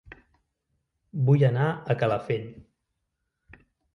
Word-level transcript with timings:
Vull 1.27 1.43
anar 1.49 1.67
a 1.69 1.97
Calafell 2.03 2.49